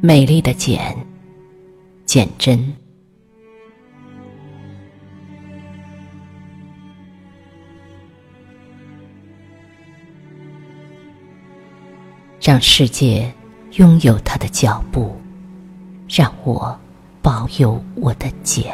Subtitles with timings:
[0.00, 0.96] 美丽的茧，
[2.06, 2.72] 茧真，
[12.40, 13.32] 让世界
[13.72, 15.16] 拥有它的脚步，
[16.08, 16.78] 让我
[17.20, 18.72] 保有我的茧。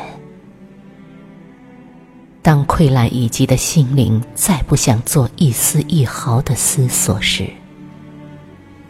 [2.43, 7.49] 当溃烂已及的心灵再不想做一丝一毫的思索时，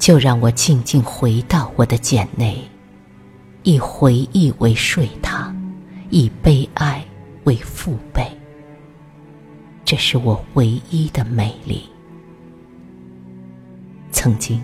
[0.04, 2.62] 就让我静静回到我的茧内，
[3.62, 5.50] 以回忆为睡榻，
[6.10, 7.02] 以悲哀
[7.45, 8.22] 为父辈。
[9.82, 11.88] 这是我唯一的美丽。
[14.12, 14.62] 曾经，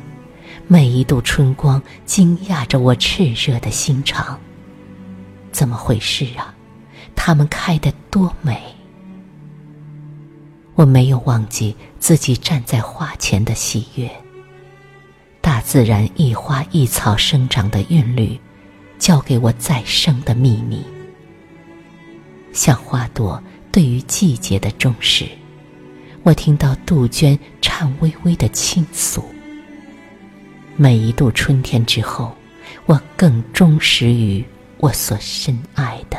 [0.68, 4.38] 每一度春光惊讶着我炽热的心肠。
[5.52, 6.54] 怎么回事啊？
[7.16, 8.60] 它们开得多美！
[10.74, 14.10] 我没有忘记自己站在花前的喜悦。
[15.40, 18.38] 大自然一花一草生长的韵律，
[18.98, 20.84] 教给我再生的秘密。
[22.52, 23.42] 像花朵
[23.72, 25.26] 对于季节的重视，
[26.22, 29.24] 我听到杜鹃颤巍巍的倾诉。
[30.76, 32.34] 每一度春天之后，
[32.86, 34.44] 我更忠实于
[34.78, 36.18] 我所深爱的。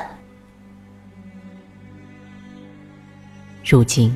[3.64, 4.16] 如今，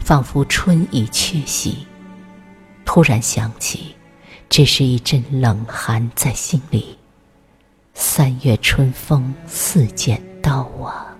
[0.00, 1.86] 仿佛春已缺席，
[2.84, 3.94] 突然想起。
[4.48, 6.96] 只是一阵冷寒在心里。
[7.94, 11.16] 三月春风似剪刀啊！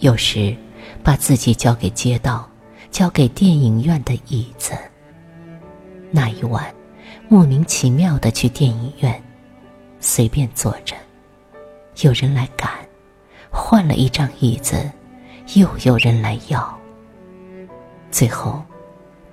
[0.00, 0.54] 有时，
[1.02, 2.48] 把自己交给街道，
[2.90, 4.74] 交给电影院的椅子。
[6.10, 6.72] 那一晚，
[7.28, 9.22] 莫名其妙的去电影院，
[10.00, 10.94] 随便坐着，
[12.02, 12.70] 有人来赶，
[13.50, 14.90] 换了一张椅子，
[15.54, 16.78] 又有人来要，
[18.10, 18.62] 最后。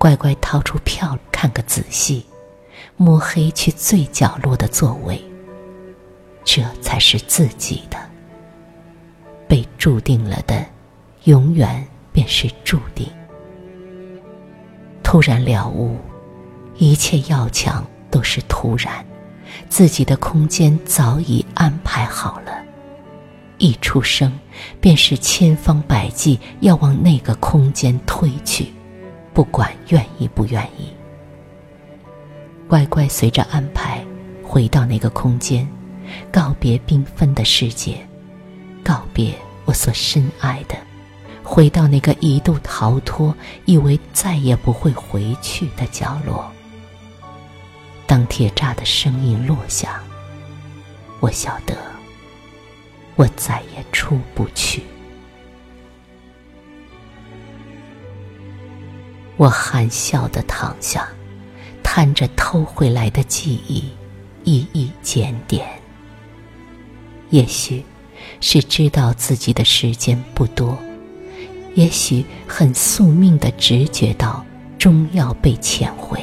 [0.02, 2.26] 乖乖掏出票看个仔细，
[2.96, 5.22] 摸黑去最角落的座位。
[6.42, 7.96] 这才是自己的。
[9.46, 10.66] 被注定了的，
[11.22, 13.06] 永远便是注定。
[15.04, 15.96] 突然了悟，
[16.78, 19.06] 一切要强都是突然，
[19.68, 22.50] 自己的空间早已安排好了。
[23.58, 24.36] 一出生，
[24.80, 28.72] 便是千方百计要往那个空间推去。
[29.34, 30.92] 不管愿意不愿意，
[32.68, 34.04] 乖乖随着安排
[34.42, 35.66] 回到那个空间，
[36.30, 38.06] 告别缤纷的世界，
[38.84, 39.34] 告别
[39.64, 40.76] 我所深爱的，
[41.42, 43.34] 回到那个一度逃脱、
[43.64, 46.50] 以为再也不会回去的角落。
[48.06, 50.02] 当铁栅的声音落下，
[51.20, 51.74] 我晓得，
[53.16, 54.82] 我再也出不去。
[59.36, 61.08] 我含笑的躺下，
[61.82, 63.84] 摊着偷回来的记忆，
[64.44, 65.66] 一一检点。
[67.30, 67.82] 也许
[68.40, 70.78] 是知道自己的时间不多，
[71.74, 74.44] 也许很宿命的直觉到
[74.78, 76.20] 终要被遣回。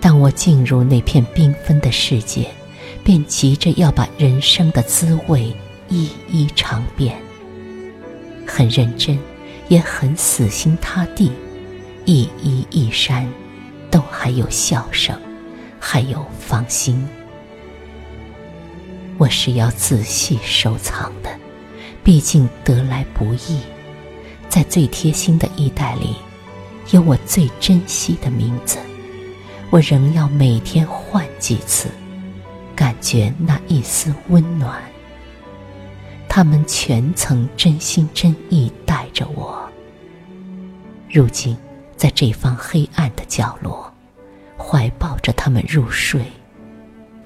[0.00, 2.48] 当我进入那片缤纷的世界，
[3.02, 5.52] 便急着要把人生的滋味
[5.88, 7.16] 一一尝遍，
[8.46, 9.18] 很认真。
[9.68, 11.32] 也很死心塌地，
[12.04, 13.28] 一衣一衫，
[13.90, 15.18] 都还有笑声，
[15.78, 17.06] 还有放心。
[19.16, 21.30] 我是要仔细收藏的，
[22.02, 23.60] 毕竟得来不易。
[24.48, 26.16] 在最贴心的衣袋里，
[26.90, 28.78] 有我最珍惜的名字。
[29.70, 31.88] 我仍要每天换几次，
[32.76, 34.80] 感觉那一丝温暖。
[36.36, 39.70] 他们全曾真心真意待着我。
[41.08, 41.56] 如今，
[41.94, 43.88] 在这方黑暗的角落，
[44.58, 46.24] 怀抱着他们入睡，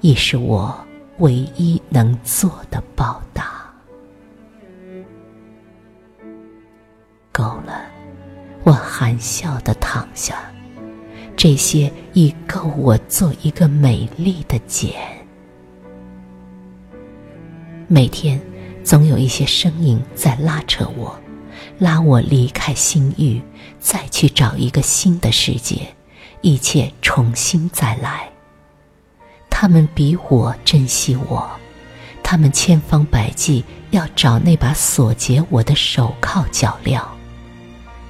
[0.03, 0.79] 亦是我
[1.21, 3.73] 唯一能做的报答。
[7.33, 7.87] 够了，
[8.63, 10.35] 我含笑的躺下，
[11.35, 14.93] 这些已够我做一个美丽的茧。
[17.87, 18.39] 每天。
[18.85, 21.19] 总有一些声音在拉扯我，
[21.79, 23.43] 拉我离开心域，
[23.79, 25.95] 再去找一个新的世界，
[26.41, 28.31] 一切重新再来。
[29.51, 31.51] 他们比我珍惜我，
[32.23, 37.03] 他们千方百计要找那把锁结我的手铐脚镣，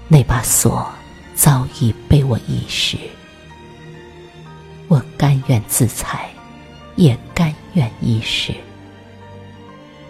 [0.08, 0.86] 那把锁
[1.34, 2.96] 早已被我遗失。
[4.88, 6.30] 我甘愿自裁，
[6.96, 8.54] 也甘愿遗失。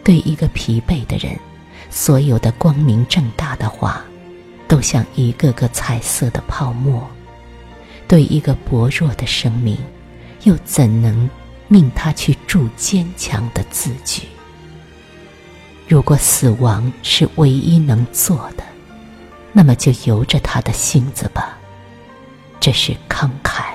[0.08, 1.38] 对一个疲惫的人，
[1.90, 4.02] 所有的光明正大的话，
[4.66, 7.02] 都像一个个彩色的泡沫；
[8.08, 9.76] 对一个薄弱的生命，
[10.44, 11.28] 又怎能
[11.68, 14.22] 命他去铸坚强的字句？
[15.86, 18.64] 如果死亡是唯一能做的，
[19.52, 21.58] 那么就由着他的性子吧。
[22.58, 23.74] 这是慷慨。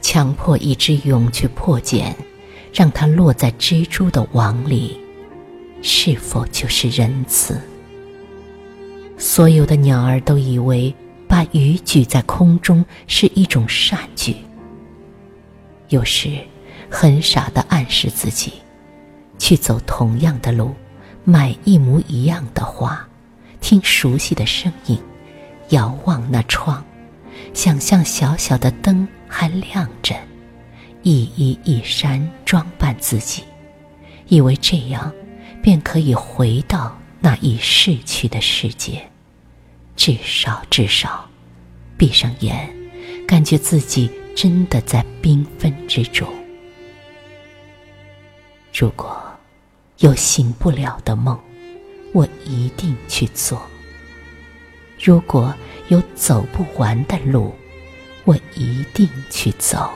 [0.00, 2.12] 强迫一只蛹去破茧，
[2.72, 4.98] 让它落在蜘蛛的网里，
[5.82, 7.60] 是否就是仁慈？
[9.18, 10.94] 所有的鸟儿都以为
[11.28, 14.36] 把鱼举在空中是一种善举。
[15.88, 16.38] 有时，
[16.90, 18.54] 很傻的暗示自己。
[19.38, 20.72] 去走同样的路，
[21.24, 23.04] 买一模一样的花，
[23.60, 24.96] 听熟悉的声音，
[25.70, 26.84] 遥望那窗，
[27.52, 30.14] 想象小小的灯还亮着，
[31.02, 33.44] 一衣一衫装扮自己，
[34.28, 35.12] 以为这样
[35.62, 39.02] 便可以回到那已逝去的世界。
[39.96, 41.28] 至少，至少，
[41.96, 42.74] 闭上眼，
[43.26, 46.26] 感觉自己真的在缤纷之中。
[48.72, 49.20] 如果。
[49.98, 51.38] 有醒不了的梦，
[52.12, 53.56] 我一定去做；
[54.98, 55.54] 如果
[55.90, 57.54] 有走不完的路，
[58.24, 59.88] 我一定去走；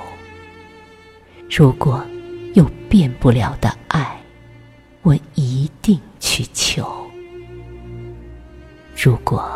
[1.50, 2.04] 如果
[2.54, 4.20] 有变不了的爱，
[5.02, 6.84] 我一定去求；
[8.96, 9.48] 如果，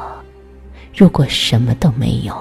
[0.96, 2.34] 如果什么都没有，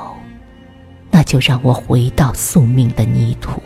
[1.11, 3.61] 那就让我回到宿命的泥土。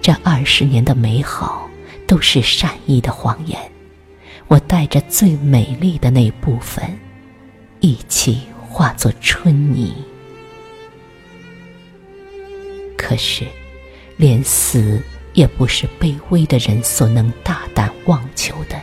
[0.00, 1.68] 这二十年的美好。
[2.06, 3.60] 都是善意的谎言，
[4.46, 6.98] 我带着最美丽的那部分，
[7.80, 9.94] 一起化作春泥。
[12.96, 13.46] 可是，
[14.18, 18.78] 连死也不是卑微的人所能大胆妄求的。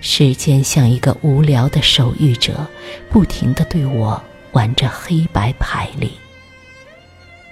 [0.00, 2.66] 时间像一个无聊的手谕者，
[3.10, 4.22] 不停的对我
[4.52, 6.12] 玩着黑白牌里。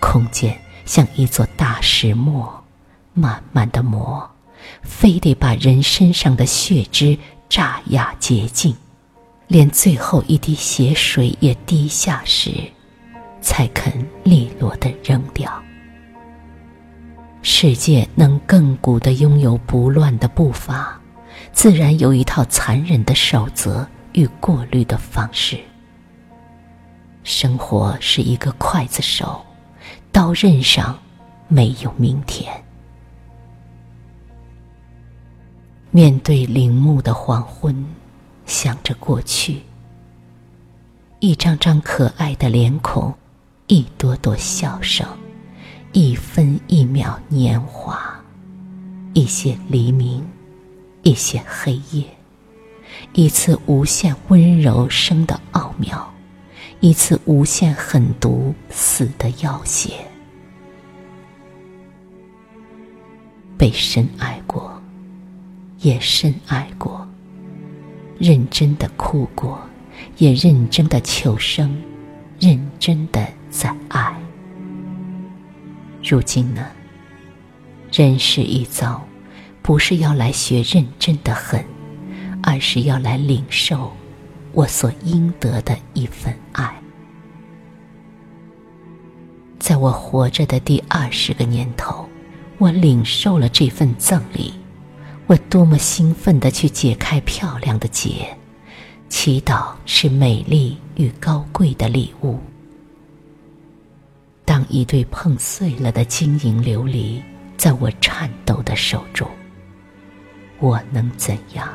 [0.01, 2.63] 空间像一座大石磨，
[3.15, 4.31] 慢慢的磨。
[4.83, 7.17] 非得把人身上的血汁
[7.49, 8.77] 榨压洁净，
[9.49, 12.51] 连最后一滴血水也滴下时，
[13.41, 15.51] 才肯利落的扔掉。
[17.43, 21.01] 世界能亘古的拥有不乱的步伐，
[21.53, 25.59] 自然有一套残忍的守则与过滤的方式。
[27.25, 29.45] 生活是一个刽子手，
[30.13, 30.99] 刀刃上
[31.49, 32.53] 没有明天。
[35.91, 37.85] 面对陵墓的黄昏，
[38.45, 39.63] 想着过去，
[41.21, 43.13] 一张张可爱的脸孔，
[43.67, 45.07] 一朵朵笑声，
[45.93, 47.99] 一分一秒年华，
[49.13, 50.25] 一些黎明，
[51.03, 52.05] 一些黑夜，
[53.13, 56.13] 一次无限温柔生的奥妙，
[56.79, 59.91] 一次无限狠毒死的要挟，
[63.59, 64.81] 被深爱过。
[65.83, 67.09] 也深爱过，
[68.19, 69.59] 认真的哭过，
[70.19, 71.75] 也认真的求生，
[72.39, 74.20] 认真的在爱。
[76.11, 76.67] 如今呢，
[77.93, 79.01] 人世一遭，
[79.63, 81.65] 不是要来学认真的恨，
[82.43, 83.93] 而是要来领受
[84.51, 86.75] 我所应得的一份爱。
[89.61, 92.09] 在我活着的第二十个年头，
[92.59, 94.55] 我领受了这份赠礼。
[95.29, 98.37] 我多么兴奋地去解开漂亮的结，
[99.09, 102.41] 祈祷是美丽与高贵的礼物。
[104.51, 107.23] 当一对碰碎了的晶莹琉璃
[107.57, 109.31] 在我颤抖的手中，
[110.59, 111.69] 我能怎样？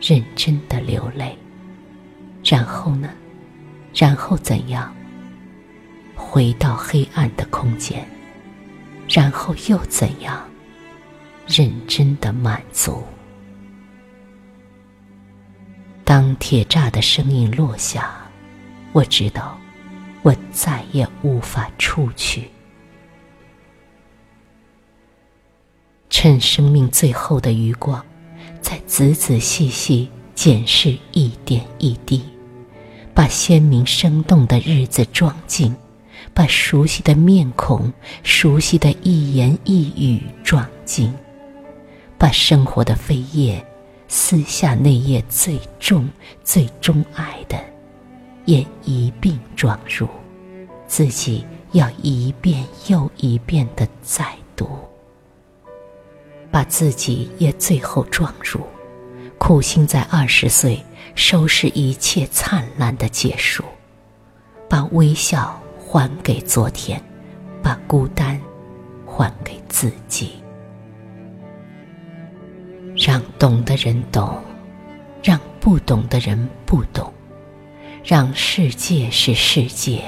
[0.00, 1.36] 认真的流泪，
[2.44, 3.10] 然后呢？
[3.92, 4.94] 然后怎样？
[6.14, 8.06] 回到黑暗的空间，
[9.08, 10.40] 然后又怎样？
[11.48, 13.02] 认真的满足。
[16.04, 18.14] 当铁栅的声音落下，
[18.92, 19.58] 我知道，
[20.24, 22.48] 我再也无法出去。
[26.08, 28.02] 趁生命最后的余光，
[28.62, 32.22] 再仔仔细细检视一点一滴，
[33.12, 35.76] 把鲜明生动的日子装进，
[36.32, 41.12] 把熟悉的面孔、熟悉的一言一语装进。
[42.16, 43.62] 把生活的扉页
[44.08, 46.08] 撕下，那页最重、
[46.42, 47.62] 最钟爱的，
[48.44, 50.08] 也一并装入。
[50.86, 54.68] 自己要一遍又一遍的再读，
[56.50, 58.60] 把自己也最后装入。
[59.38, 60.84] 苦心在二十岁
[61.14, 63.64] 收拾一切灿烂的结束，
[64.68, 67.02] 把微笑还给昨天，
[67.62, 68.40] 把孤单
[69.06, 70.34] 还给自己。
[72.96, 74.38] 让懂的人懂，
[75.22, 77.12] 让不懂的人不懂，
[78.04, 80.02] 让世界是世界。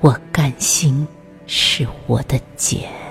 [0.00, 1.06] 我甘心
[1.46, 3.05] 是我的茧。